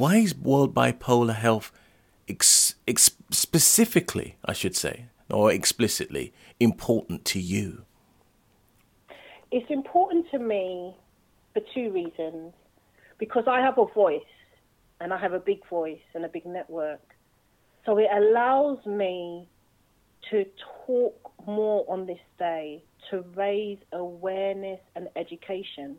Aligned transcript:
Why 0.00 0.16
is 0.16 0.34
World 0.34 0.74
Bipolar 0.74 1.34
Health 1.34 1.70
ex- 2.26 2.76
ex- 2.88 3.18
specifically, 3.30 4.38
I 4.42 4.54
should 4.54 4.74
say, 4.74 5.08
or 5.28 5.52
explicitly 5.52 6.32
important 6.58 7.26
to 7.26 7.38
you? 7.38 7.84
It's 9.50 9.70
important 9.70 10.24
to 10.30 10.38
me 10.38 10.96
for 11.52 11.60
two 11.74 11.92
reasons. 11.92 12.54
Because 13.18 13.44
I 13.46 13.60
have 13.60 13.76
a 13.76 13.84
voice, 13.84 14.32
and 15.02 15.12
I 15.12 15.18
have 15.18 15.34
a 15.34 15.38
big 15.38 15.68
voice 15.68 16.00
and 16.14 16.24
a 16.24 16.28
big 16.28 16.46
network. 16.46 17.06
So 17.84 17.98
it 17.98 18.08
allows 18.10 18.78
me 18.86 19.46
to 20.30 20.46
talk 20.86 21.30
more 21.46 21.84
on 21.90 22.06
this 22.06 22.24
day, 22.38 22.82
to 23.10 23.22
raise 23.36 23.76
awareness 23.92 24.80
and 24.96 25.08
education, 25.14 25.98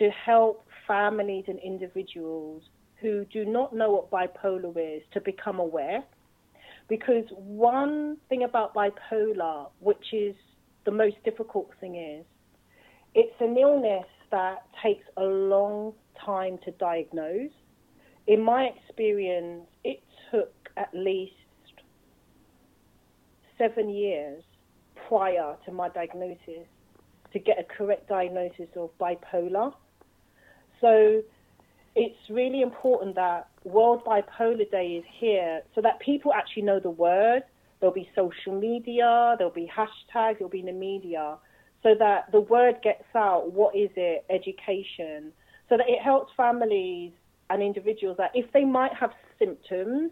to 0.00 0.10
help 0.10 0.66
families 0.88 1.44
and 1.46 1.60
individuals 1.60 2.62
who 3.00 3.24
do 3.26 3.44
not 3.44 3.72
know 3.72 3.90
what 3.90 4.10
bipolar 4.10 4.76
is 4.76 5.02
to 5.12 5.20
become 5.20 5.60
aware. 5.60 6.02
Because 6.88 7.24
one 7.36 8.16
thing 8.28 8.42
about 8.42 8.74
bipolar, 8.74 9.68
which 9.78 10.12
is 10.12 10.34
the 10.84 10.90
most 10.90 11.16
difficult 11.24 11.70
thing, 11.80 11.94
is 11.94 12.24
it's 13.14 13.34
an 13.40 13.56
illness 13.56 14.06
that 14.30 14.66
takes 14.82 15.04
a 15.16 15.22
long 15.22 15.92
time 16.24 16.58
to 16.64 16.70
diagnose. 16.72 17.50
In 18.26 18.42
my 18.42 18.64
experience, 18.64 19.66
it 19.84 20.02
took 20.30 20.52
at 20.76 20.88
least 20.94 21.32
seven 23.58 23.90
years 23.90 24.42
prior 25.08 25.56
to 25.64 25.72
my 25.72 25.88
diagnosis 25.88 26.66
to 27.32 27.38
get 27.38 27.58
a 27.58 27.64
correct 27.64 28.08
diagnosis 28.08 28.68
of 28.76 28.90
bipolar. 28.98 29.72
So 30.80 31.22
it's 31.94 32.18
really 32.30 32.62
important 32.62 33.14
that 33.16 33.48
World 33.64 34.04
Bipolar 34.04 34.70
Day 34.70 35.02
is 35.02 35.04
here 35.18 35.62
so 35.74 35.80
that 35.80 35.98
people 36.00 36.32
actually 36.32 36.62
know 36.62 36.80
the 36.80 36.90
word. 36.90 37.42
There'll 37.80 37.94
be 37.94 38.08
social 38.14 38.58
media, 38.58 39.34
there'll 39.38 39.52
be 39.52 39.70
hashtags, 39.74 40.38
there'll 40.38 40.48
be 40.48 40.60
in 40.60 40.66
the 40.66 40.72
media, 40.72 41.36
so 41.82 41.94
that 41.98 42.30
the 42.32 42.40
word 42.40 42.76
gets 42.82 43.04
out. 43.14 43.52
What 43.52 43.76
is 43.76 43.90
it? 43.96 44.24
Education. 44.30 45.32
So 45.68 45.76
that 45.76 45.88
it 45.88 46.00
helps 46.02 46.32
families 46.36 47.12
and 47.50 47.62
individuals 47.62 48.16
that 48.18 48.30
if 48.34 48.50
they 48.52 48.64
might 48.64 48.92
have 48.94 49.10
symptoms, 49.38 50.10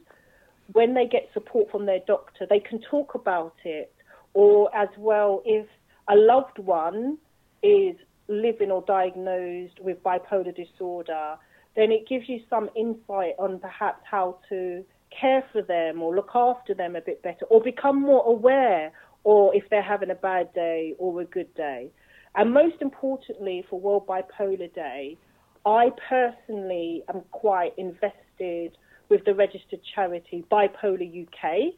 when 0.73 0.95
they 0.95 1.07
get 1.07 1.29
support 1.33 1.71
from 1.71 1.87
their 1.87 2.01
doctor, 2.07 2.47
they 2.49 2.61
can 2.61 2.81
talk 2.91 3.15
about 3.15 3.55
it. 3.65 3.93
Or 4.35 4.75
as 4.77 4.89
well, 4.99 5.43
if 5.45 5.67
a 6.09 6.17
loved 6.17 6.59
one 6.59 7.19
is 7.63 7.97
living 8.29 8.71
or 8.71 8.83
diagnosed 8.87 9.81
with 9.81 10.03
bipolar 10.03 10.55
disorder, 10.55 11.37
then 11.75 11.93
it 11.93 12.09
gives 12.09 12.29
you 12.29 12.41
some 12.49 12.71
insight 12.75 13.35
on 13.39 13.59
perhaps 13.59 14.03
how 14.11 14.39
to 14.49 14.85
care 15.19 15.45
for 15.53 15.63
them 15.63 16.03
or 16.03 16.15
look 16.15 16.31
after 16.35 16.75
them 16.75 16.97
a 16.97 17.01
bit 17.01 17.23
better 17.23 17.45
or 17.49 17.63
become 17.63 18.01
more 18.01 18.25
aware 18.27 18.93
or 19.25 19.55
if 19.55 19.65
they're 19.71 19.83
having 19.83 20.11
a 20.11 20.15
bad 20.15 20.53
day 20.55 20.95
or 20.99 21.21
a 21.21 21.25
good 21.25 21.53
day. 21.55 21.91
And 22.35 22.53
most 22.53 22.77
importantly, 22.81 23.65
for 23.69 23.81
World 23.81 24.07
Bipolar 24.07 24.73
Day, 24.75 25.17
I 25.65 25.91
personally 26.09 27.03
am 27.09 27.23
quite 27.33 27.73
invested 27.77 28.77
with 29.09 29.25
the 29.25 29.35
registered 29.35 29.81
charity 29.95 30.45
Bipolar 30.51 31.27
UK. 31.27 31.75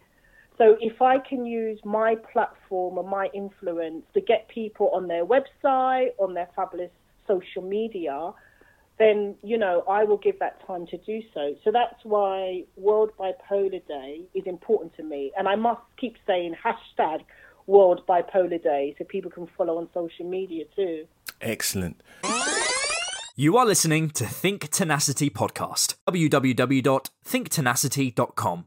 So 0.59 0.77
if 0.81 1.01
I 1.01 1.19
can 1.19 1.47
use 1.47 1.79
my 1.85 2.17
platform 2.33 2.99
and 2.99 3.09
my 3.09 3.29
influence 3.33 4.03
to 4.15 4.21
get 4.21 4.49
people 4.49 4.91
on 4.93 5.07
their 5.07 5.25
website, 5.25 6.09
on 6.19 6.35
their 6.35 6.49
fabulous 6.57 6.91
social 7.29 7.63
media, 7.63 8.33
then 8.99 9.37
you 9.45 9.57
know 9.57 9.85
I 9.89 10.03
will 10.03 10.17
give 10.17 10.41
that 10.41 10.67
time 10.67 10.89
to 10.89 10.99
do 10.99 11.23
so. 11.33 11.55
So 11.65 11.71
that's 11.71 11.95
why 12.03 12.65
World 12.77 13.13
Bipolar 13.19 13.87
Day 13.87 14.23
is 14.35 14.43
important 14.47 14.97
to 14.97 15.05
me, 15.05 15.31
and 15.39 15.47
I 15.47 15.55
must 15.55 15.83
keep 15.97 16.17
saying 16.27 16.57
hashtag 16.65 17.21
World 17.67 18.05
Bipolar 18.09 18.61
Day 18.61 18.97
so 18.99 19.05
people 19.05 19.31
can 19.31 19.47
follow 19.57 19.79
on 19.79 19.89
social 19.95 20.29
media 20.29 20.65
too. 20.75 21.07
Excellent. 21.41 22.03
You 23.37 23.57
are 23.57 23.65
listening 23.65 24.11
to 24.11 24.27
Think 24.27 24.71
Tenacity 24.71 25.31
podcast. 25.31 25.95
www.thinktenacity.com. 26.09 28.65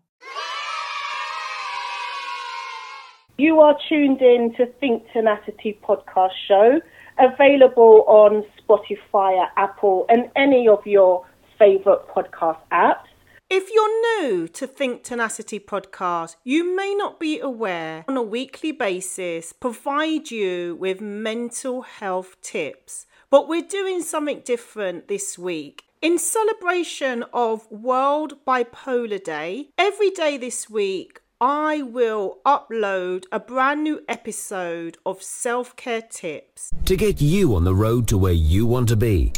You 3.42 3.60
are 3.62 3.76
tuned 3.90 4.22
in 4.22 4.54
to 4.58 4.68
Think 4.80 5.12
Tenacity 5.14 5.80
podcast 5.84 6.38
show, 6.48 6.80
available 7.18 8.06
on 8.08 8.46
Spotify, 8.60 9.44
Apple, 9.58 10.06
and 10.10 10.30
any 10.36 10.68
of 10.68 10.86
your 10.86 11.26
favorite 11.58 12.08
podcast 12.16 12.60
apps. 12.72 13.08
If 13.50 13.68
you're 13.74 14.22
new 14.22 14.48
to 14.48 14.68
Think 14.68 15.02
Tenacity 15.02 15.60
podcast, 15.60 16.36
you 16.44 16.76
may 16.76 16.94
not 16.94 17.20
be 17.20 17.40
aware 17.40 18.06
on 18.08 18.16
a 18.16 18.22
weekly 18.22 18.72
basis 18.72 19.54
provide 19.54 20.30
you 20.30 20.76
with 20.80 21.02
mental 21.02 21.82
health 21.82 22.40
tips. 22.44 23.08
But 23.32 23.48
we're 23.48 23.64
doing 23.64 24.04
something 24.04 24.44
different 24.46 25.08
this 25.08 25.40
week. 25.40 25.86
In 26.00 26.20
celebration 26.20 27.26
of 27.34 27.70
World 27.72 28.46
Bipolar 28.46 29.24
Day, 29.24 29.70
every 29.80 30.12
day 30.12 30.38
this 30.38 30.70
week 30.70 31.21
I 31.44 31.82
will 31.82 32.38
upload 32.46 33.24
a 33.32 33.40
brand 33.40 33.84
new 33.84 34.02
episode 34.08 35.00
of 35.08 35.24
self 35.24 35.76
care 35.76 36.04
tips 36.04 36.70
to 36.86 36.96
get 36.96 37.20
you 37.20 37.56
on 37.56 37.64
the 37.64 37.74
road 37.74 38.08
to 38.10 38.18
where 38.20 38.32
you 38.32 38.68
want 38.68 38.90
to 38.90 38.96
be. 38.96 39.34